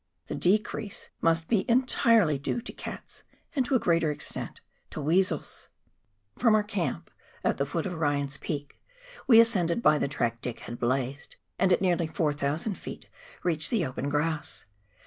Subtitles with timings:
[0.25, 3.21] The decrease must be entirely due to cats,
[3.55, 5.69] and to a greater extent to weasels.
[6.39, 7.11] From our camp
[7.43, 8.79] at the foot of Ryan's Peak
[9.27, 13.05] we ascended by the track Dick had blazed, and at nearly 4,000 ft.
[13.43, 14.65] reached the open grass.